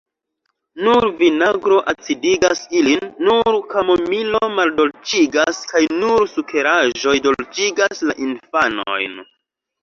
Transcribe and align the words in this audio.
Nur 0.85 1.03
vinagro 1.17 1.75
acidigas 1.91 2.63
ilin, 2.79 3.03
nur 3.27 3.57
kamomilo 3.73 4.41
maldolĉigas, 4.61 5.61
kaj 5.73 5.83
nur 5.99 6.25
sukeraĵoj 6.33 7.15
dolĉigas 7.29 8.03
la 8.11 8.19
infanojn. 8.31 9.23